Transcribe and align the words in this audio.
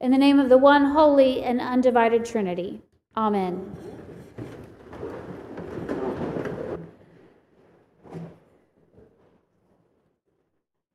In 0.00 0.10
the 0.10 0.18
name 0.18 0.38
of 0.38 0.48
the 0.48 0.58
one 0.58 0.86
holy 0.86 1.42
and 1.42 1.60
undivided 1.60 2.24
Trinity. 2.24 2.82
Amen. 3.16 3.74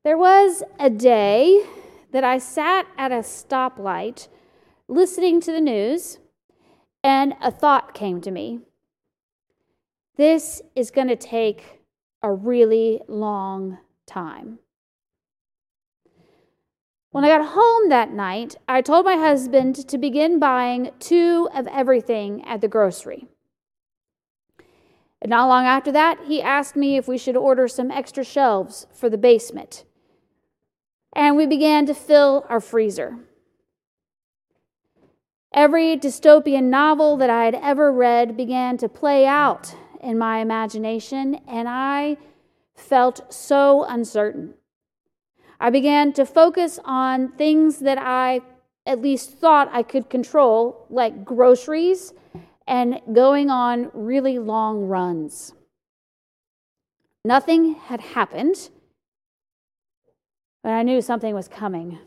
There 0.04 0.18
was 0.18 0.64
a 0.80 0.90
day 0.90 1.66
that 2.12 2.24
I 2.24 2.38
sat 2.38 2.86
at 2.98 3.12
a 3.12 3.20
stoplight 3.20 4.28
listening 4.88 5.40
to 5.42 5.52
the 5.52 5.62
news, 5.62 6.20
and 7.04 7.36
a 7.42 7.50
thought 7.50 7.94
came 7.94 8.22
to 8.22 8.30
me. 8.30 8.60
This 10.18 10.62
is 10.76 10.92
going 10.92 11.08
to 11.08 11.16
take 11.16 11.82
a 12.22 12.32
really 12.32 13.02
long 13.08 13.78
time. 14.06 14.60
When 17.12 17.26
I 17.26 17.28
got 17.28 17.54
home 17.54 17.90
that 17.90 18.14
night, 18.14 18.56
I 18.70 18.82
told 18.82 19.04
my 19.04 19.18
husband 19.18 19.76
to 19.90 19.98
begin 19.98 20.40
buying 20.40 20.92
two 21.00 21.50
of 21.54 21.68
everything 21.68 22.42
at 22.46 22.62
the 22.62 22.70
grocery. 22.70 23.28
And 25.22 25.30
not 25.30 25.50
long 25.50 25.66
after 25.66 25.92
that, 25.92 26.20
he 26.26 26.42
asked 26.42 26.78
me 26.78 26.96
if 26.96 27.10
we 27.10 27.18
should 27.18 27.36
order 27.36 27.68
some 27.68 27.92
extra 27.92 28.24
shelves 28.24 28.88
for 28.94 29.10
the 29.10 29.18
basement. 29.18 29.84
And 31.14 31.36
we 31.36 31.46
began 31.46 31.86
to 31.88 31.94
fill 31.94 32.46
our 32.48 32.62
freezer. 32.62 33.18
Every 35.54 35.98
dystopian 35.98 36.70
novel 36.70 37.18
that 37.18 37.30
I 37.30 37.44
had 37.44 37.56
ever 37.56 37.92
read 37.92 38.38
began 38.38 38.78
to 38.78 38.88
play 38.88 39.26
out 39.26 39.76
in 40.00 40.18
my 40.18 40.40
imagination, 40.40 41.42
and 41.46 41.68
I 41.68 42.16
felt 42.74 43.34
so 43.34 43.84
uncertain. 43.84 44.54
I 45.62 45.70
began 45.70 46.12
to 46.14 46.26
focus 46.26 46.80
on 46.84 47.34
things 47.34 47.80
that 47.80 48.00
I 48.00 48.42
at 48.88 49.00
least 49.00 49.38
thought 49.38 49.70
I 49.72 49.84
could 49.84 50.10
control, 50.10 50.88
like 50.90 51.24
groceries 51.24 52.14
and 52.68 53.00
going 53.14 53.52
on 53.52 53.92
really 53.94 54.40
long 54.40 54.88
runs. 54.88 55.54
Nothing 57.24 57.76
had 57.76 58.02
happened, 58.02 58.72
but 60.64 60.72
I 60.72 60.82
knew 60.82 61.00
something 61.00 61.36
was 61.36 61.48
coming. 61.48 62.00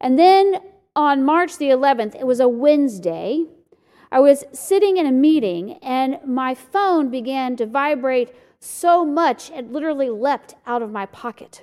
And 0.00 0.18
then 0.18 0.62
on 0.96 1.22
March 1.22 1.58
the 1.58 1.68
11th, 1.68 2.14
it 2.14 2.26
was 2.26 2.40
a 2.40 2.48
Wednesday, 2.48 3.44
I 4.10 4.20
was 4.20 4.44
sitting 4.54 4.96
in 4.96 5.04
a 5.04 5.12
meeting 5.12 5.74
and 5.82 6.20
my 6.24 6.54
phone 6.54 7.10
began 7.10 7.54
to 7.56 7.66
vibrate 7.66 8.34
so 8.60 9.04
much 9.04 9.50
it 9.50 9.72
literally 9.72 10.10
leapt 10.10 10.54
out 10.66 10.82
of 10.82 10.90
my 10.90 11.06
pocket. 11.06 11.62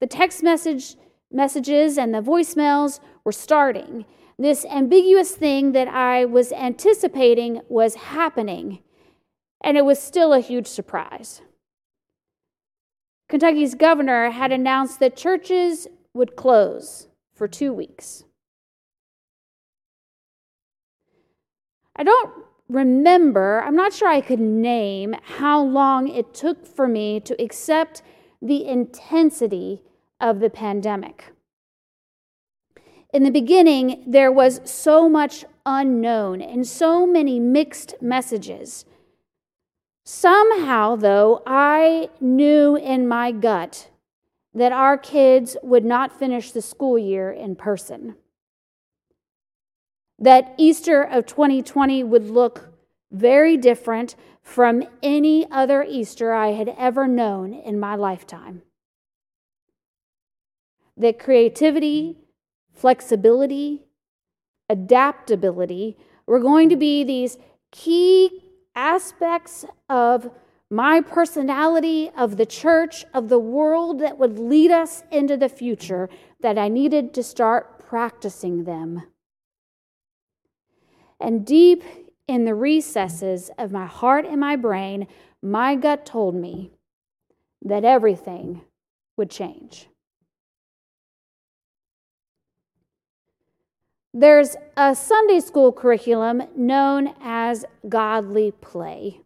The 0.00 0.06
text 0.06 0.42
message 0.42 0.96
messages 1.32 1.98
and 1.98 2.14
the 2.14 2.20
voicemails 2.20 3.00
were 3.24 3.32
starting. 3.32 4.04
This 4.38 4.64
ambiguous 4.66 5.34
thing 5.34 5.72
that 5.72 5.88
I 5.88 6.24
was 6.24 6.52
anticipating 6.52 7.62
was 7.68 7.94
happening, 7.94 8.80
and 9.62 9.76
it 9.76 9.84
was 9.84 9.98
still 9.98 10.32
a 10.32 10.40
huge 10.40 10.66
surprise. 10.66 11.40
Kentucky's 13.28 13.74
governor 13.74 14.30
had 14.30 14.52
announced 14.52 15.00
that 15.00 15.16
churches 15.16 15.88
would 16.14 16.36
close 16.36 17.08
for 17.34 17.48
two 17.48 17.72
weeks. 17.72 18.24
I 21.96 22.02
don't 22.02 22.45
remember, 22.68 23.62
I'm 23.62 23.76
not 23.76 23.92
sure 23.92 24.08
I 24.08 24.20
could 24.20 24.40
name 24.40 25.14
how 25.22 25.62
long 25.62 26.08
it 26.08 26.34
took 26.34 26.66
for 26.66 26.88
me 26.88 27.20
to 27.20 27.40
accept 27.42 28.02
the 28.42 28.66
intensity 28.66 29.82
of 30.20 30.40
the 30.40 30.50
pandemic. 30.50 31.32
In 33.12 33.22
the 33.22 33.30
beginning, 33.30 34.04
there 34.06 34.32
was 34.32 34.60
so 34.64 35.08
much 35.08 35.44
unknown 35.64 36.42
and 36.42 36.66
so 36.66 37.06
many 37.06 37.40
mixed 37.40 37.94
messages. 38.00 38.84
Somehow, 40.04 40.96
though, 40.96 41.42
I 41.46 42.10
knew 42.20 42.76
in 42.76 43.08
my 43.08 43.32
gut 43.32 43.90
that 44.54 44.72
our 44.72 44.96
kids 44.96 45.56
would 45.62 45.84
not 45.84 46.18
finish 46.18 46.50
the 46.50 46.62
school 46.62 46.98
year 46.98 47.30
in 47.30 47.56
person 47.56 48.16
that 50.18 50.54
Easter 50.56 51.02
of 51.02 51.26
2020 51.26 52.02
would 52.04 52.30
look 52.30 52.70
very 53.10 53.56
different 53.56 54.16
from 54.42 54.84
any 55.02 55.50
other 55.50 55.82
Easter 55.82 56.32
I 56.32 56.52
had 56.52 56.74
ever 56.78 57.06
known 57.06 57.52
in 57.52 57.78
my 57.78 57.94
lifetime. 57.94 58.62
That 60.96 61.18
creativity, 61.18 62.16
flexibility, 62.72 63.82
adaptability 64.68 65.96
were 66.26 66.40
going 66.40 66.68
to 66.70 66.76
be 66.76 67.04
these 67.04 67.38
key 67.70 68.44
aspects 68.74 69.64
of 69.88 70.30
my 70.70 71.00
personality, 71.00 72.10
of 72.16 72.36
the 72.36 72.46
church, 72.46 73.04
of 73.14 73.28
the 73.28 73.38
world 73.38 74.00
that 74.00 74.18
would 74.18 74.38
lead 74.38 74.70
us 74.70 75.04
into 75.12 75.36
the 75.36 75.48
future, 75.48 76.08
that 76.40 76.58
I 76.58 76.68
needed 76.68 77.14
to 77.14 77.22
start 77.22 77.78
practicing 77.78 78.64
them. 78.64 79.02
And 81.20 81.46
deep 81.46 81.82
in 82.28 82.44
the 82.44 82.54
recesses 82.54 83.50
of 83.58 83.72
my 83.72 83.86
heart 83.86 84.26
and 84.26 84.40
my 84.40 84.56
brain, 84.56 85.06
my 85.42 85.74
gut 85.74 86.04
told 86.04 86.34
me 86.34 86.70
that 87.62 87.84
everything 87.84 88.62
would 89.16 89.30
change. 89.30 89.88
There's 94.12 94.56
a 94.76 94.94
Sunday 94.94 95.40
school 95.40 95.72
curriculum 95.72 96.42
known 96.56 97.14
as 97.20 97.66
Godly 97.86 98.50
Play. 98.50 99.20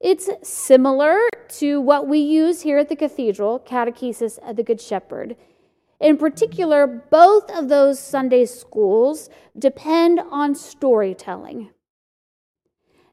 It's 0.00 0.28
similar 0.42 1.20
to 1.60 1.80
what 1.80 2.08
we 2.08 2.18
use 2.18 2.62
here 2.62 2.78
at 2.78 2.88
the 2.88 2.96
cathedral, 2.96 3.60
Catechesis 3.60 4.38
of 4.38 4.56
the 4.56 4.64
Good 4.64 4.80
Shepherd. 4.80 5.36
In 6.00 6.16
particular, 6.16 6.86
both 6.86 7.50
of 7.50 7.68
those 7.68 7.98
Sunday 7.98 8.44
schools 8.46 9.28
depend 9.58 10.20
on 10.30 10.54
storytelling. 10.54 11.70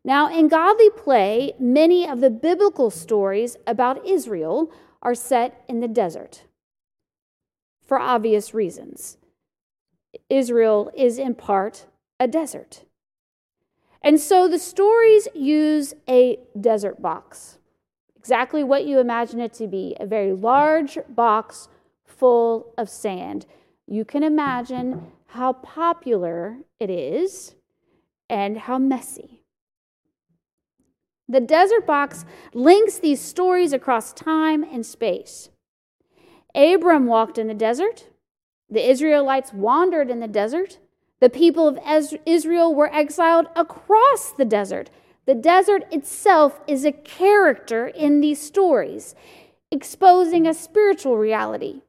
Now, 0.04 0.36
in 0.36 0.48
Godly 0.48 0.90
Play, 0.90 1.54
many 1.60 2.08
of 2.08 2.22
the 2.22 2.32
biblical 2.32 2.90
stories 2.90 3.58
about 3.68 4.06
Israel 4.06 4.72
are 5.02 5.16
set 5.16 5.64
in 5.68 5.80
the 5.80 5.88
desert 5.88 6.44
for 7.86 8.00
obvious 8.00 8.54
reasons. 8.54 9.18
Israel 10.30 10.92
is 10.96 11.20
in 11.20 11.36
part 11.36 11.88
a 12.20 12.28
desert. 12.28 12.84
And 14.02 14.20
so 14.20 14.48
the 14.48 14.60
stories 14.60 15.28
use 15.36 15.94
a 16.10 16.40
desert 16.60 17.02
box, 17.02 17.60
exactly 18.16 18.64
what 18.64 18.86
you 18.86 19.00
imagine 19.00 19.40
it 19.40 19.54
to 19.56 19.68
be 19.68 19.96
a 20.00 20.08
very 20.08 20.34
large 20.34 20.98
box 21.10 21.68
full 22.22 22.72
of 22.78 22.88
sand. 22.88 23.48
You 23.88 24.06
can 24.06 24.22
imagine 24.22 25.08
how 25.26 25.54
popular 25.54 26.58
it 26.80 26.92
is 26.92 27.56
and 28.30 28.60
how 28.60 28.78
messy. 28.78 29.42
The 31.28 31.40
desert 31.40 31.88
box 31.88 32.24
links 32.54 33.00
these 33.00 33.20
stories 33.20 33.74
across 33.74 34.14
time 34.14 34.64
and 34.64 34.86
space. 34.86 35.50
Abram 36.54 37.08
walked 37.08 37.40
in 37.40 37.48
the 37.48 37.56
desert. 37.56 38.10
The 38.70 38.88
Israelites 38.88 39.52
wandered 39.52 40.12
in 40.12 40.20
the 40.20 40.28
desert. 40.28 40.78
The 41.22 41.30
people 41.30 41.68
of 41.68 41.80
Israel 42.28 42.76
were 42.76 42.94
exiled 42.94 43.48
across 43.56 44.32
the 44.32 44.46
desert. 44.46 44.92
The 45.26 45.36
desert 45.36 45.86
itself 45.92 46.60
is 46.68 46.86
a 46.86 46.92
character 46.92 47.88
in 47.88 48.22
these 48.22 48.40
stories, 48.40 49.16
exposing 49.72 50.46
a 50.46 50.54
spiritual 50.54 51.18
reality 51.18 51.82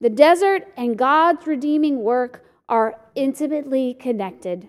the 0.00 0.10
desert 0.10 0.68
and 0.76 0.98
God's 0.98 1.46
redeeming 1.46 2.02
work 2.02 2.44
are 2.68 3.00
intimately 3.14 3.94
connected. 3.94 4.68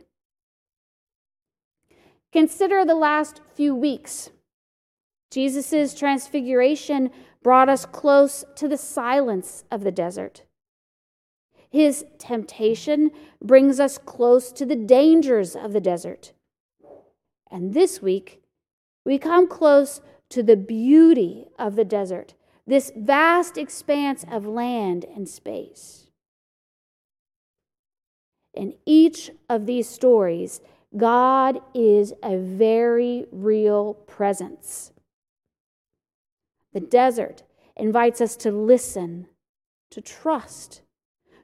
Consider 2.31 2.85
the 2.85 2.95
last 2.95 3.41
few 3.55 3.73
weeks. 3.75 4.29
Jesus' 5.31 5.93
transfiguration 5.93 7.09
brought 7.43 7.69
us 7.69 7.85
close 7.85 8.45
to 8.55 8.67
the 8.67 8.77
silence 8.77 9.63
of 9.71 9.83
the 9.83 9.91
desert. 9.91 10.43
His 11.69 12.05
temptation 12.17 13.11
brings 13.43 13.79
us 13.79 13.97
close 13.97 14.51
to 14.53 14.65
the 14.65 14.75
dangers 14.75 15.55
of 15.55 15.73
the 15.73 15.81
desert. 15.81 16.33
And 17.51 17.73
this 17.73 18.01
week, 18.01 18.41
we 19.05 19.17
come 19.17 19.47
close 19.47 20.01
to 20.29 20.43
the 20.43 20.57
beauty 20.57 21.47
of 21.57 21.75
the 21.75 21.85
desert 21.85 22.33
this 22.67 22.91
vast 22.95 23.57
expanse 23.57 24.25
of 24.29 24.45
land 24.45 25.05
and 25.15 25.27
space. 25.27 26.07
In 28.53 28.73
each 28.85 29.31
of 29.49 29.65
these 29.65 29.87
stories, 29.87 30.59
God 30.95 31.61
is 31.73 32.13
a 32.21 32.37
very 32.37 33.25
real 33.31 33.93
presence. 33.93 34.91
The 36.73 36.79
desert 36.81 37.43
invites 37.75 38.19
us 38.19 38.35
to 38.37 38.51
listen, 38.51 39.27
to 39.91 40.01
trust, 40.01 40.81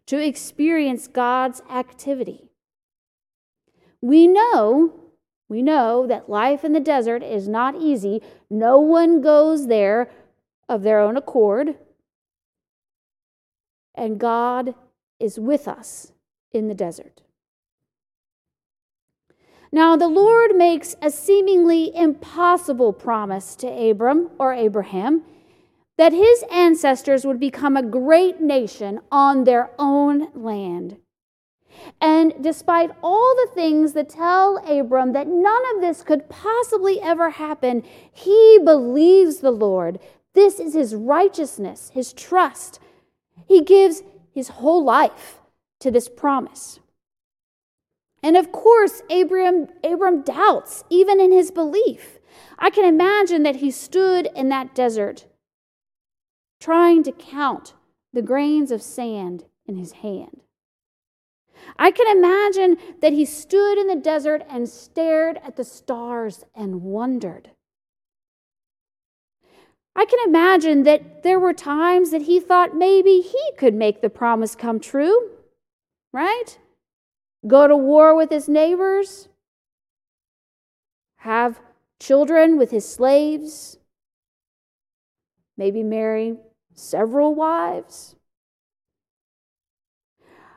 to 0.08 0.18
experience 0.18 1.08
God's 1.08 1.62
activity. 1.70 2.50
We 4.02 4.28
know, 4.28 5.00
we 5.48 5.62
know 5.62 6.06
that 6.08 6.30
life 6.30 6.66
in 6.66 6.74
the 6.74 6.80
desert 6.80 7.24
is 7.24 7.48
not 7.48 7.76
easy. 7.76 8.22
No 8.50 8.80
one 8.80 9.22
goes 9.22 9.68
there 9.68 10.10
of 10.68 10.84
their 10.84 11.00
own 11.00 11.18
accord. 11.18 11.76
And 13.96 14.20
God 14.20 14.76
is 15.20 15.40
with 15.40 15.68
us 15.68 16.12
in 16.52 16.68
the 16.68 16.74
desert. 16.74 17.22
Now, 19.72 19.96
the 19.96 20.08
Lord 20.08 20.56
makes 20.56 20.96
a 21.02 21.10
seemingly 21.10 21.96
impossible 21.96 22.94
promise 22.94 23.56
to 23.56 23.68
Abram 23.68 24.30
or 24.38 24.54
Abraham 24.54 25.24
that 25.98 26.14
his 26.14 26.44
ancestors 26.52 27.26
would 27.26 27.40
become 27.40 27.76
a 27.76 27.84
great 27.84 28.40
nation 28.40 29.00
on 29.12 29.44
their 29.44 29.72
own 29.80 30.28
land. 30.36 30.98
And 32.00 32.34
despite 32.42 32.92
all 33.02 33.36
the 33.36 33.52
things 33.54 33.94
that 33.94 34.10
tell 34.10 34.58
Abram 34.70 35.14
that 35.14 35.28
none 35.28 35.64
of 35.76 35.82
this 35.82 36.04
could 36.04 36.30
possibly 36.30 37.02
ever 37.02 37.32
happen, 37.32 37.84
he 38.12 38.60
believes 38.64 39.38
the 39.38 39.52
Lord. 39.52 40.00
This 40.34 40.60
is 40.60 40.74
his 40.74 40.96
righteousness, 40.96 41.92
his 41.94 42.14
trust. 42.14 42.80
He 43.48 43.62
gives 43.62 44.04
his 44.32 44.50
whole 44.50 44.84
life 44.84 45.40
to 45.80 45.92
this 45.92 46.10
promise. 46.10 46.80
And 48.22 48.38
of 48.38 48.52
course, 48.52 49.02
Abram, 49.10 49.68
Abram 49.84 50.22
doubts, 50.22 50.84
even 50.90 51.20
in 51.20 51.32
his 51.32 51.52
belief. 51.52 52.20
I 52.58 52.70
can 52.70 52.86
imagine 52.86 53.44
that 53.44 53.58
he 53.58 53.70
stood 53.70 54.30
in 54.36 54.50
that 54.50 54.74
desert 54.74 55.26
trying 56.60 57.04
to 57.04 57.12
count 57.12 57.74
the 58.14 58.22
grains 58.22 58.72
of 58.72 58.82
sand 58.82 59.44
in 59.66 59.76
his 59.76 59.92
hand. 59.92 60.40
I 61.78 61.92
can 61.92 62.08
imagine 62.16 62.78
that 63.02 63.12
he 63.12 63.26
stood 63.26 63.78
in 63.78 63.88
the 63.88 63.98
desert 63.98 64.44
and 64.50 64.70
stared 64.70 65.40
at 65.44 65.58
the 65.58 65.66
stars 65.66 66.46
and 66.56 66.82
wondered. 66.82 67.52
I 69.96 70.06
can 70.06 70.20
imagine 70.28 70.84
that 70.84 71.24
there 71.24 71.40
were 71.40 71.54
times 71.54 72.12
that 72.12 72.24
he 72.24 72.40
thought 72.40 72.76
maybe 72.76 73.22
he 73.22 73.52
could 73.58 73.74
make 73.74 74.02
the 74.02 74.10
promise 74.10 74.56
come 74.56 74.80
true, 74.80 75.30
right? 76.12 76.58
go 77.48 77.68
to 77.68 77.76
war 77.76 78.16
with 78.16 78.30
his 78.30 78.48
neighbors, 78.48 79.28
have 81.18 81.60
children 82.00 82.58
with 82.58 82.72
his 82.72 82.88
slaves, 82.88 83.78
maybe 85.58 85.84
marry 85.84 86.38
several 86.74 87.36
wives. 87.36 88.16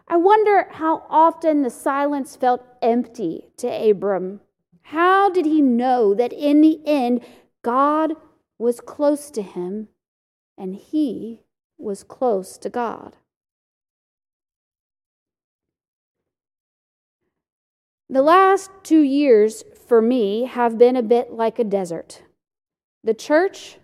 I 0.08 0.16
wonder 0.16 0.68
how 0.70 1.04
often 1.10 1.62
the 1.62 1.70
silence 1.70 2.36
felt 2.36 2.64
empty 2.80 3.48
to 3.56 3.66
Abram. 3.66 4.40
How 4.82 5.28
did 5.30 5.46
he 5.46 5.60
know 5.60 6.14
that 6.14 6.32
in 6.32 6.60
the 6.60 6.80
end, 6.86 7.22
God 7.62 8.14
was 8.58 8.80
close 8.80 9.30
to 9.30 9.42
him 9.42 9.88
and 10.56 10.74
he 10.74 11.42
was 11.78 12.02
close 12.02 12.58
to 12.58 12.70
God? 12.70 13.16
The 18.08 18.22
last 18.22 18.70
two 18.84 19.02
years 19.02 19.64
for 19.88 20.00
me 20.00 20.44
have 20.44 20.78
been 20.78 20.96
a 20.96 21.02
bit 21.02 21.32
like 21.32 21.58
a 21.58 21.64
desert. 21.64 22.22
The 23.02 23.14
church, 23.14 23.78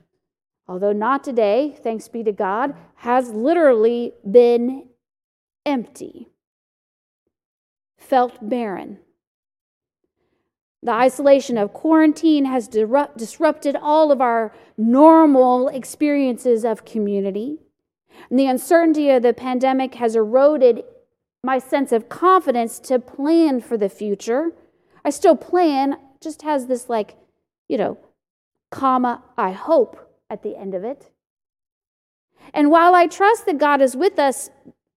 although 0.69 0.93
not 0.93 1.25
today, 1.25 1.77
thanks 1.83 2.09
be 2.09 2.23
to 2.23 2.33
God, 2.33 2.75
has 2.97 3.31
literally 3.31 4.13
been 4.29 4.89
empty, 5.67 6.29
felt 7.99 8.49
barren. 8.49 8.99
The 10.85 10.93
isolation 10.93 11.57
of 11.59 11.73
quarantine 11.73 12.45
has 12.47 12.67
disrupted 12.67 13.77
all 13.77 14.11
of 14.11 14.21
our 14.21 14.53
normal 14.77 15.69
experiences 15.69 16.65
of 16.65 16.85
community. 16.85 17.59
And 18.29 18.39
the 18.39 18.47
uncertainty 18.47 19.09
of 19.11 19.23
the 19.23 19.33
pandemic 19.33 19.95
has 19.95 20.17
eroded 20.17 20.83
my 21.45 21.59
sense 21.59 21.93
of 21.93 22.09
confidence 22.09 22.81
to 22.81 22.99
plan 22.99 23.61
for 23.61 23.77
the 23.77 23.89
future. 23.89 24.53
I 25.05 25.11
still 25.11 25.37
plan, 25.37 25.99
just 26.21 26.43
has 26.43 26.67
this 26.67 26.89
like, 26.89 27.17
you 27.69 27.79
know, 27.79 27.99
comma, 28.71 29.23
I 29.39 29.53
hope 29.53 30.19
at 30.29 30.43
the 30.43 30.57
end 30.57 30.75
of 30.75 30.83
it. 30.83 31.11
And 32.53 32.71
while 32.71 32.95
I 32.95 33.07
trust 33.07 33.47
that 33.47 33.59
God 33.59 33.81
is 33.81 33.97
with 33.97 34.19
us, 34.19 34.51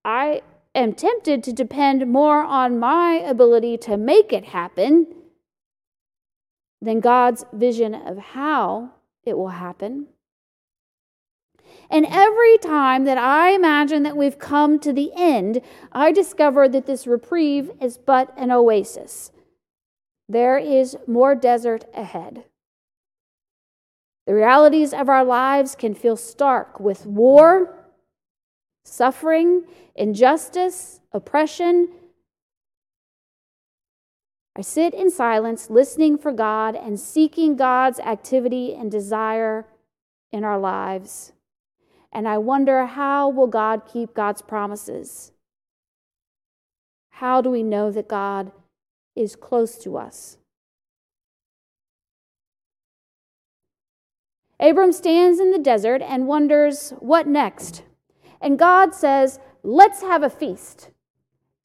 I 0.04 0.42
am 0.74 0.94
tempted 0.94 1.44
to 1.44 1.54
depend 1.54 2.08
more 2.08 2.44
on 2.44 2.80
my 2.80 3.14
ability 3.14 3.78
to 3.80 3.98
make 3.98 4.34
it 4.34 4.46
happen 4.46 5.08
than 6.82 7.00
God's 7.00 7.46
vision 7.54 7.96
of 7.96 8.18
how 8.18 8.92
it 9.24 9.38
will 9.38 9.50
happen. 9.50 10.08
And 11.90 12.06
every 12.10 12.58
time 12.58 13.06
that 13.06 13.18
I 13.18 13.52
imagine 13.52 14.04
that 14.04 14.18
we've 14.18 14.40
come 14.40 14.80
to 14.80 14.94
the 14.94 15.12
end, 15.16 15.62
I 15.92 16.12
discover 16.12 16.68
that 16.70 16.86
this 16.86 17.06
reprieve 17.06 17.72
is 17.82 17.98
but 17.98 18.34
an 18.38 18.52
oasis. 18.52 19.32
There 20.28 20.58
is 20.58 20.98
more 21.08 21.36
desert 21.36 21.86
ahead. 21.94 22.46
The 24.26 24.34
realities 24.34 24.94
of 24.94 25.08
our 25.08 25.24
lives 25.24 25.76
can 25.76 25.94
feel 25.94 26.18
stark 26.18 26.80
with 26.80 27.06
war, 27.06 27.76
suffering, 28.84 29.66
injustice, 29.96 31.00
oppression. 31.12 31.90
I 34.58 34.62
sit 34.62 34.94
in 34.94 35.12
silence, 35.12 35.70
listening 35.70 36.18
for 36.18 36.32
God 36.32 36.76
and 36.76 37.00
seeking 37.00 37.56
God's 37.56 38.00
activity 38.00 38.74
and 38.74 38.90
desire 38.90 39.68
in 40.32 40.44
our 40.44 40.58
lives 40.58 41.34
and 42.16 42.30
I 42.30 42.38
wonder 42.38 42.86
how 42.86 43.28
will 43.28 43.46
God 43.46 43.82
keep 43.86 44.14
God's 44.14 44.42
promises? 44.42 45.34
How 47.10 47.42
do 47.42 47.50
we 47.50 47.62
know 47.62 47.92
that 47.92 48.08
God 48.08 48.54
is 49.18 49.36
close 49.36 49.78
to 49.80 49.98
us? 49.98 50.38
Abram 54.62 54.94
stands 54.94 55.42
in 55.42 55.52
the 55.52 55.60
desert 55.60 56.02
and 56.02 56.26
wonders, 56.26 56.94
what 57.00 57.28
next? 57.28 57.84
And 58.40 58.58
God 58.58 58.96
says, 58.96 59.38
Let's 59.62 60.02
have 60.02 60.24
a 60.24 60.30
feast. 60.30 60.92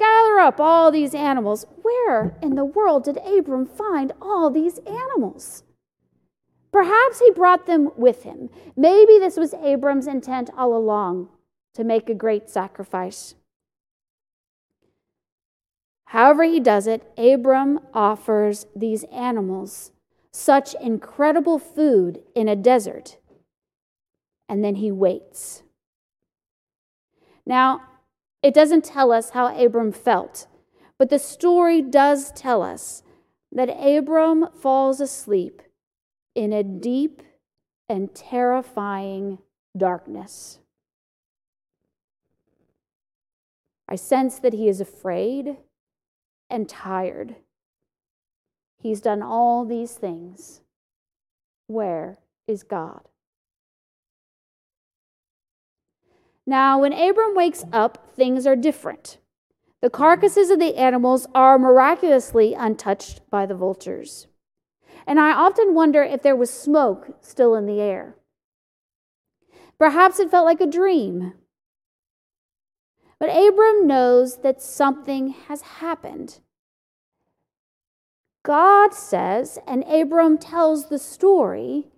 Gather 0.00 0.38
up 0.40 0.58
all 0.58 0.90
these 0.90 1.14
animals. 1.14 1.66
Where 1.82 2.34
in 2.40 2.54
the 2.54 2.64
world 2.64 3.04
did 3.04 3.18
Abram 3.18 3.66
find 3.66 4.12
all 4.20 4.48
these 4.50 4.78
animals? 4.78 5.62
Perhaps 6.72 7.20
he 7.20 7.30
brought 7.32 7.66
them 7.66 7.90
with 7.96 8.22
him. 8.22 8.48
Maybe 8.74 9.18
this 9.18 9.36
was 9.36 9.52
Abram's 9.52 10.06
intent 10.06 10.48
all 10.56 10.74
along 10.74 11.28
to 11.74 11.84
make 11.84 12.08
a 12.08 12.14
great 12.14 12.48
sacrifice. 12.48 13.34
However, 16.06 16.44
he 16.44 16.60
does 16.60 16.86
it, 16.86 17.02
Abram 17.18 17.80
offers 17.92 18.66
these 18.74 19.04
animals 19.12 19.92
such 20.32 20.74
incredible 20.80 21.58
food 21.58 22.22
in 22.34 22.48
a 22.48 22.56
desert, 22.56 23.18
and 24.48 24.64
then 24.64 24.76
he 24.76 24.90
waits. 24.90 25.62
Now, 27.44 27.82
it 28.42 28.54
doesn't 28.54 28.84
tell 28.84 29.12
us 29.12 29.30
how 29.30 29.54
Abram 29.56 29.92
felt, 29.92 30.46
but 30.98 31.10
the 31.10 31.18
story 31.18 31.82
does 31.82 32.32
tell 32.32 32.62
us 32.62 33.02
that 33.52 33.68
Abram 33.68 34.48
falls 34.52 35.00
asleep 35.00 35.62
in 36.34 36.52
a 36.52 36.62
deep 36.62 37.22
and 37.88 38.14
terrifying 38.14 39.38
darkness. 39.76 40.60
I 43.88 43.96
sense 43.96 44.38
that 44.38 44.52
he 44.52 44.68
is 44.68 44.80
afraid 44.80 45.56
and 46.48 46.68
tired. 46.68 47.36
He's 48.78 49.00
done 49.00 49.22
all 49.22 49.64
these 49.64 49.94
things. 49.94 50.60
Where 51.66 52.18
is 52.46 52.62
God? 52.62 53.09
Now, 56.50 56.80
when 56.80 56.92
Abram 56.92 57.34
wakes 57.34 57.64
up, 57.72 58.12
things 58.14 58.46
are 58.46 58.56
different. 58.56 59.16
The 59.80 59.88
carcasses 59.88 60.50
of 60.50 60.58
the 60.58 60.76
animals 60.76 61.26
are 61.34 61.58
miraculously 61.58 62.52
untouched 62.52 63.22
by 63.30 63.46
the 63.46 63.54
vultures 63.54 64.26
and 65.06 65.18
I 65.18 65.32
often 65.32 65.74
wonder 65.74 66.02
if 66.02 66.22
there 66.22 66.36
was 66.36 66.50
smoke 66.50 67.16
still 67.20 67.54
in 67.54 67.66
the 67.66 67.80
air. 67.80 68.14
Perhaps 69.78 70.20
it 70.20 70.30
felt 70.30 70.44
like 70.44 70.60
a 70.60 70.66
dream. 70.66 71.32
But 73.18 73.28
Abram 73.28 73.86
knows 73.86 74.38
that 74.42 74.62
something 74.62 75.30
has 75.48 75.62
happened. 75.62 76.38
God 78.44 78.94
says, 78.94 79.58
and 79.66 79.84
Abram 79.84 80.38
tells 80.38 80.88
the 80.88 80.98
story, 80.98 81.88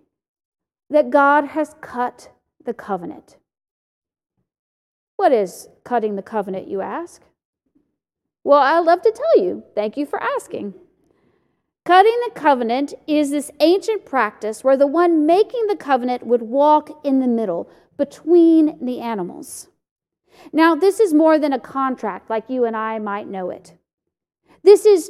that 0.89 1.09
God 1.09 1.49
has 1.49 1.75
cut 1.81 2.31
the 2.63 2.73
covenant. 2.73 3.37
What 5.23 5.31
is 5.31 5.69
cutting 5.85 6.17
the 6.17 6.21
covenant, 6.21 6.67
you 6.67 6.81
ask? 6.81 7.21
Well, 8.43 8.59
I'd 8.59 8.79
love 8.79 9.03
to 9.03 9.11
tell 9.13 9.41
you. 9.41 9.63
Thank 9.73 9.95
you 9.95 10.05
for 10.05 10.21
asking. 10.21 10.73
Cutting 11.85 12.19
the 12.25 12.37
covenant 12.37 12.93
is 13.07 13.31
this 13.31 13.49
ancient 13.61 14.03
practice 14.03 14.65
where 14.65 14.75
the 14.75 14.85
one 14.85 15.25
making 15.25 15.67
the 15.67 15.77
covenant 15.77 16.27
would 16.27 16.41
walk 16.41 16.89
in 17.05 17.21
the 17.21 17.27
middle 17.29 17.69
between 17.95 18.85
the 18.85 18.99
animals. 18.99 19.69
Now, 20.51 20.75
this 20.75 20.99
is 20.99 21.13
more 21.13 21.39
than 21.39 21.53
a 21.53 21.57
contract 21.57 22.29
like 22.29 22.49
you 22.49 22.65
and 22.65 22.75
I 22.75 22.99
might 22.99 23.29
know 23.29 23.49
it. 23.49 23.77
This 24.61 24.85
is 24.85 25.09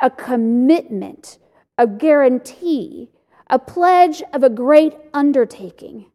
a 0.00 0.10
commitment, 0.10 1.38
a 1.78 1.86
guarantee, 1.86 3.08
a 3.48 3.60
pledge 3.60 4.20
of 4.32 4.42
a 4.42 4.50
great 4.50 4.96
undertaking. 5.14 6.06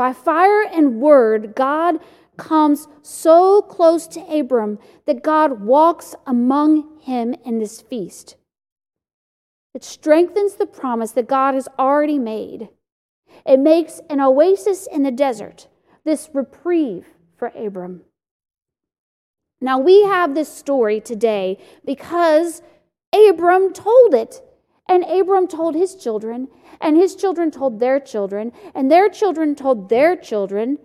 By 0.00 0.14
fire 0.14 0.62
and 0.62 0.98
word, 0.98 1.54
God 1.54 1.98
comes 2.38 2.88
so 3.02 3.60
close 3.60 4.06
to 4.06 4.20
Abram 4.34 4.78
that 5.04 5.22
God 5.22 5.60
walks 5.60 6.14
among 6.26 7.00
him 7.00 7.34
in 7.44 7.58
this 7.58 7.82
feast. 7.82 8.36
It 9.74 9.84
strengthens 9.84 10.54
the 10.54 10.64
promise 10.64 11.10
that 11.10 11.28
God 11.28 11.52
has 11.52 11.68
already 11.78 12.18
made. 12.18 12.70
It 13.44 13.58
makes 13.58 14.00
an 14.08 14.22
oasis 14.22 14.88
in 14.90 15.02
the 15.02 15.10
desert, 15.10 15.68
this 16.04 16.30
reprieve 16.32 17.04
for 17.36 17.48
Abram. 17.48 18.00
Now, 19.60 19.78
we 19.78 20.04
have 20.04 20.34
this 20.34 20.48
story 20.48 21.02
today 21.02 21.58
because 21.84 22.62
Abram 23.12 23.74
told 23.74 24.14
it. 24.14 24.40
And 24.90 25.04
Abram 25.04 25.46
told 25.46 25.76
his 25.76 25.94
children, 25.94 26.48
and 26.80 26.96
his 26.96 27.14
children 27.14 27.52
told 27.52 27.78
their 27.78 28.00
children, 28.00 28.50
and 28.74 28.90
their 28.90 29.08
children 29.08 29.54
told 29.54 29.88
their 29.88 30.16
children, 30.16 30.78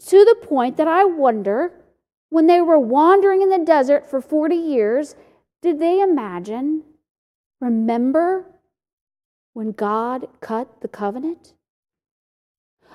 to 0.00 0.22
the 0.22 0.46
point 0.46 0.76
that 0.76 0.86
I 0.86 1.04
wonder 1.04 1.72
when 2.28 2.46
they 2.46 2.60
were 2.60 2.78
wandering 2.78 3.40
in 3.40 3.48
the 3.48 3.64
desert 3.64 4.10
for 4.10 4.20
40 4.20 4.54
years, 4.54 5.16
did 5.62 5.78
they 5.78 6.02
imagine, 6.02 6.82
remember 7.58 8.44
when 9.54 9.72
God 9.72 10.28
cut 10.40 10.82
the 10.82 10.88
covenant? 10.88 11.54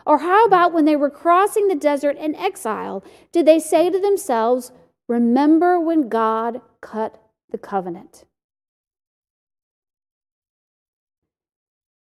Or 0.06 0.20
how 0.20 0.46
about 0.46 0.72
when 0.72 0.86
they 0.86 0.96
were 0.96 1.10
crossing 1.10 1.68
the 1.68 1.74
desert 1.74 2.16
in 2.16 2.36
exile? 2.36 3.04
Did 3.32 3.48
they 3.48 3.58
say 3.58 3.89
to 3.89 4.00
themselves, 4.00 4.72
Remember 5.08 5.80
when 5.80 6.10
God 6.10 6.62
cut 6.80 7.20
the 7.50 7.58
covenant? 7.58 8.25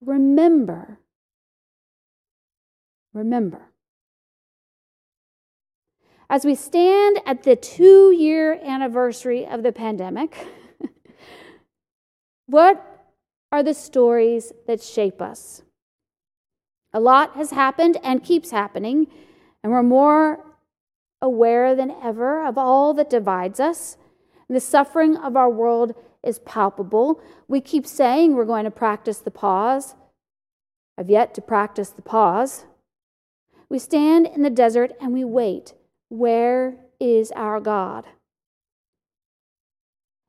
Remember. 0.05 0.99
Remember. 3.13 3.71
As 6.29 6.45
we 6.45 6.55
stand 6.55 7.21
at 7.27 7.43
the 7.43 7.55
two 7.55 8.11
year 8.11 8.59
anniversary 8.63 9.47
of 9.47 9.63
the 9.63 9.73
pandemic, 9.73 10.37
what 12.47 13.07
are 13.53 13.63
the 13.63 13.75
stories 13.75 14.53
that 14.67 14.83
shape 14.83 15.23
us? 15.23 15.63
A 16.93 17.01
lot 17.01 17.37
has 17.37 17.51
happened 17.51 17.99
and 18.03 18.23
keeps 18.23 18.51
happening, 18.51 19.07
and 19.63 19.73
we're 19.73 19.83
more 19.83 20.45
aware 21.21 21.75
than 21.75 21.91
ever 22.03 22.45
of 22.45 22.59
all 22.59 22.95
that 22.95 23.11
divides 23.11 23.61
us. 23.61 23.97
The 24.49 24.61
suffering 24.61 25.17
of 25.17 25.37
our 25.37 25.51
world 25.51 25.95
is 26.23 26.39
palpable. 26.41 27.21
We 27.49 27.61
keep 27.61 27.87
saying 27.87 28.35
we're 28.35 28.45
going 28.45 28.65
to 28.65 28.71
practice 28.71 29.19
the 29.19 29.31
pause. 29.31 29.95
I've 30.99 31.11
yet 31.11 31.35
to 31.35 31.43
practice 31.43 31.91
the 31.91 32.03
pause. 32.03 32.67
We 33.69 33.79
stand 33.79 34.27
in 34.27 34.43
the 34.43 34.51
desert 34.51 34.93
and 35.01 35.13
we 35.13 35.25
wait. 35.25 35.75
Where 36.09 36.77
is 37.01 37.33
our 37.33 37.61
God? 37.61 38.07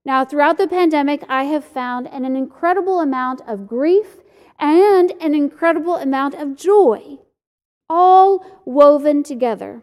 Now, 0.05 0.23
throughout 0.23 0.57
the 0.57 0.67
pandemic, 0.67 1.23
I 1.27 1.45
have 1.45 1.65
found 1.65 2.07
an 2.07 2.25
incredible 2.35 2.99
amount 2.99 3.41
of 3.47 3.67
grief 3.67 4.17
and 4.59 5.11
an 5.19 5.33
incredible 5.33 5.95
amount 5.95 6.35
of 6.35 6.55
joy, 6.55 7.17
all 7.89 8.45
woven 8.65 9.23
together. 9.23 9.81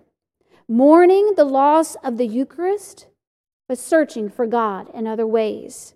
Mourning 0.68 1.34
the 1.36 1.44
loss 1.44 1.96
of 1.96 2.16
the 2.18 2.26
Eucharist, 2.26 3.06
but 3.72 3.78
searching 3.78 4.28
for 4.28 4.44
God 4.44 4.90
in 4.92 5.06
other 5.06 5.26
ways. 5.26 5.94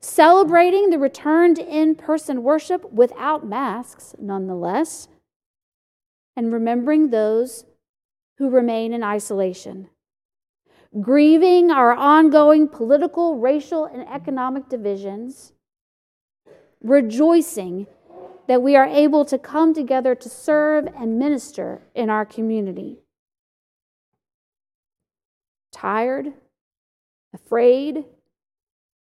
Celebrating 0.00 0.90
the 0.90 0.98
return 0.98 1.54
to 1.54 1.64
in 1.64 1.94
person 1.94 2.42
worship 2.42 2.90
without 2.92 3.46
masks, 3.46 4.16
nonetheless. 4.18 5.06
And 6.36 6.52
remembering 6.52 7.10
those 7.10 7.64
who 8.38 8.50
remain 8.50 8.92
in 8.92 9.04
isolation. 9.04 9.88
Grieving 11.00 11.70
our 11.70 11.92
ongoing 11.92 12.66
political, 12.66 13.36
racial, 13.36 13.84
and 13.84 14.02
economic 14.08 14.68
divisions. 14.68 15.52
Rejoicing 16.82 17.86
that 18.48 18.62
we 18.62 18.74
are 18.74 18.86
able 18.86 19.24
to 19.26 19.38
come 19.38 19.72
together 19.72 20.16
to 20.16 20.28
serve 20.28 20.88
and 20.98 21.20
minister 21.20 21.82
in 21.94 22.10
our 22.10 22.26
community. 22.26 22.98
Tired, 25.70 26.32
afraid, 27.36 28.04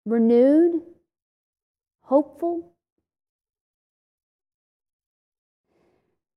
renewed, 0.04 0.82
hopeful. 2.02 2.72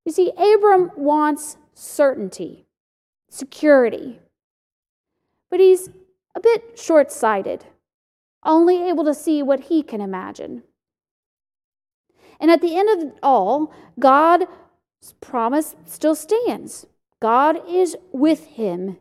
You 0.05 0.13
see, 0.13 0.31
Abram 0.37 0.91
wants 0.95 1.57
certainty, 1.73 2.65
security, 3.29 4.19
but 5.49 5.59
he's 5.59 5.89
a 6.33 6.39
bit 6.39 6.79
short 6.79 7.11
sighted, 7.11 7.65
only 8.43 8.87
able 8.87 9.03
to 9.03 9.13
see 9.13 9.43
what 9.43 9.65
he 9.65 9.83
can 9.83 9.99
imagine. 9.99 10.63
And 12.39 12.49
at 12.49 12.61
the 12.61 12.77
end 12.77 12.89
of 12.89 13.09
it 13.09 13.19
all, 13.21 13.73
God's 13.99 14.45
promise 15.19 15.75
still 15.85 16.15
stands. 16.15 16.87
God 17.21 17.59
is 17.69 17.97
with 18.13 18.45
him, 18.45 18.97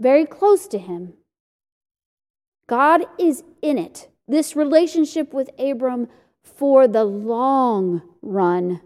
very 0.00 0.24
close 0.24 0.66
to 0.68 0.78
him. 0.78 1.12
God 2.68 3.06
is 3.18 3.42
in 3.62 3.78
it, 3.78 4.08
this 4.28 4.54
relationship 4.54 5.32
with 5.32 5.50
Abram 5.58 6.08
for 6.44 6.86
the 6.86 7.04
long 7.04 8.02
run. 8.22 8.82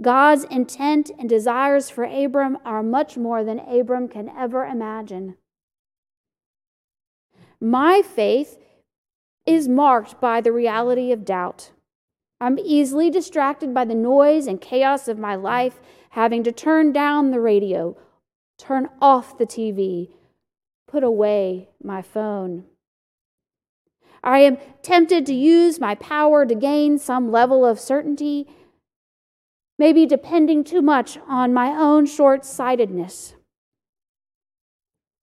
God's 0.00 0.44
intent 0.44 1.10
and 1.18 1.28
desires 1.28 1.90
for 1.90 2.04
Abram 2.04 2.58
are 2.64 2.82
much 2.82 3.16
more 3.16 3.42
than 3.42 3.58
Abram 3.60 4.08
can 4.08 4.28
ever 4.28 4.64
imagine. 4.64 5.36
My 7.60 8.02
faith 8.02 8.58
is 9.46 9.68
marked 9.68 10.20
by 10.20 10.40
the 10.40 10.52
reality 10.52 11.12
of 11.12 11.24
doubt. 11.24 11.70
I'm 12.40 12.58
easily 12.58 13.10
distracted 13.10 13.72
by 13.72 13.86
the 13.86 13.94
noise 13.94 14.46
and 14.46 14.60
chaos 14.60 15.08
of 15.08 15.18
my 15.18 15.34
life, 15.34 15.80
having 16.10 16.44
to 16.44 16.52
turn 16.52 16.92
down 16.92 17.30
the 17.30 17.40
radio, 17.40 17.96
turn 18.58 18.90
off 19.00 19.38
the 19.38 19.46
TV, 19.46 20.10
put 20.86 21.02
away 21.02 21.68
my 21.82 22.02
phone. 22.02 22.64
I 24.22 24.40
am 24.40 24.58
tempted 24.82 25.26
to 25.26 25.34
use 25.34 25.78
my 25.78 25.94
power 25.94 26.44
to 26.44 26.54
gain 26.54 26.98
some 26.98 27.30
level 27.30 27.64
of 27.64 27.78
certainty, 27.78 28.48
maybe 29.78 30.06
depending 30.06 30.64
too 30.64 30.82
much 30.82 31.18
on 31.28 31.54
my 31.54 31.68
own 31.68 32.06
short 32.06 32.44
sightedness, 32.44 33.34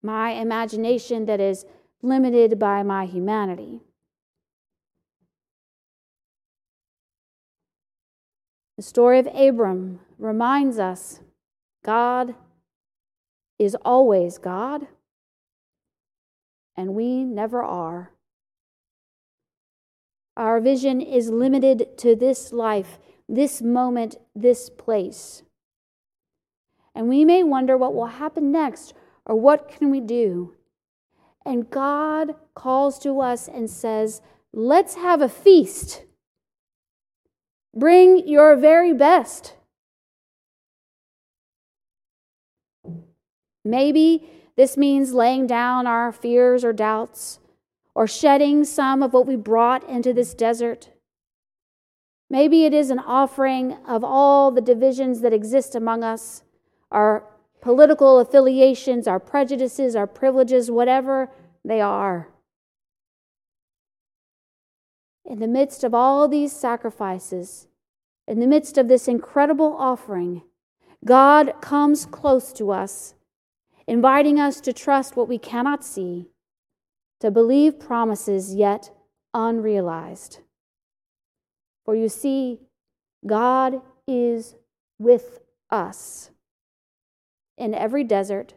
my 0.01 0.31
imagination 0.31 1.25
that 1.25 1.39
is 1.39 1.65
limited 2.01 2.59
by 2.59 2.83
my 2.83 3.05
humanity. 3.05 3.81
The 8.77 8.83
story 8.83 9.19
of 9.19 9.27
Abram 9.33 9.99
reminds 10.17 10.79
us 10.79 11.19
God 11.83 12.35
is 13.59 13.75
always 13.83 14.37
God, 14.37 14.87
and 16.75 16.93
we 16.93 17.23
never 17.23 17.63
are. 17.63 18.11
Our 20.35 20.59
vision 20.59 20.99
is 20.99 21.29
limited 21.29 21.97
to 21.99 22.15
this 22.15 22.51
life, 22.51 22.99
this 23.29 23.61
moment, 23.61 24.15
this 24.35 24.69
place. 24.69 25.43
And 26.95 27.07
we 27.07 27.25
may 27.25 27.43
wonder 27.43 27.77
what 27.77 27.93
will 27.93 28.07
happen 28.07 28.51
next 28.51 28.93
or 29.25 29.35
what 29.35 29.69
can 29.69 29.89
we 29.89 29.99
do? 29.99 30.55
And 31.45 31.69
God 31.69 32.35
calls 32.55 32.99
to 32.99 33.19
us 33.19 33.47
and 33.47 33.69
says, 33.69 34.21
Let's 34.53 34.95
have 34.95 35.21
a 35.21 35.29
feast. 35.29 36.03
Bring 37.75 38.27
your 38.27 38.55
very 38.55 38.93
best. 38.93 39.55
Maybe 43.65 44.29
this 44.55 44.77
means 44.77 45.13
laying 45.13 45.47
down 45.47 45.87
our 45.87 46.11
fears 46.11 46.63
or 46.63 46.73
doubts, 46.73 47.39
or 47.95 48.07
shedding 48.07 48.63
some 48.63 49.03
of 49.03 49.13
what 49.13 49.27
we 49.27 49.35
brought 49.35 49.87
into 49.87 50.13
this 50.13 50.33
desert. 50.33 50.89
Maybe 52.29 52.65
it 52.65 52.73
is 52.73 52.89
an 52.89 52.99
offering 52.99 53.77
of 53.87 54.03
all 54.03 54.49
the 54.49 54.61
divisions 54.61 55.21
that 55.21 55.33
exist 55.33 55.75
among 55.75 56.03
us, 56.03 56.43
our 56.91 57.23
political 57.61 58.19
affiliations, 58.19 59.07
our 59.07 59.19
prejudices, 59.19 59.95
our 59.95 60.07
privileges, 60.07 60.71
whatever 60.71 61.29
they 61.63 61.79
are. 61.79 62.29
In 65.25 65.39
the 65.39 65.47
midst 65.47 65.83
of 65.83 65.93
all 65.93 66.27
these 66.27 66.51
sacrifices, 66.51 67.67
in 68.27 68.39
the 68.39 68.47
midst 68.47 68.77
of 68.77 68.87
this 68.87 69.07
incredible 69.07 69.75
offering, 69.77 70.41
God 71.05 71.53
comes 71.61 72.05
close 72.05 72.51
to 72.53 72.71
us, 72.71 73.15
inviting 73.87 74.39
us 74.39 74.61
to 74.61 74.73
trust 74.73 75.15
what 75.15 75.27
we 75.27 75.37
cannot 75.37 75.83
see, 75.83 76.27
to 77.19 77.31
believe 77.31 77.79
promises 77.79 78.55
yet 78.55 78.91
unrealized. 79.33 80.39
For 81.85 81.95
you 81.95 82.09
see, 82.09 82.59
God 83.25 83.81
is 84.07 84.55
with 84.99 85.39
us 85.69 86.31
in 87.57 87.73
every 87.73 88.03
desert, 88.03 88.55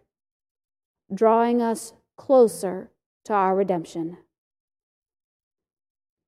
drawing 1.12 1.60
us 1.60 1.92
closer 2.16 2.90
to 3.24 3.32
our 3.32 3.54
redemption. 3.54 4.18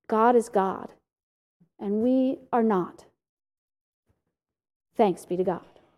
God 0.08 0.34
is 0.36 0.48
God, 0.48 0.92
and 1.78 2.02
we 2.02 2.38
are 2.52 2.62
not. 2.62 3.04
Thanks 4.96 5.24
be 5.24 5.36
to 5.36 5.44
God. 5.44 5.77